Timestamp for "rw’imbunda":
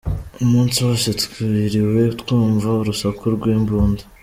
3.35-4.03